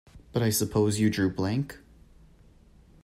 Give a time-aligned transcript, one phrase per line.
[0.33, 1.77] But I suppose you drew blank?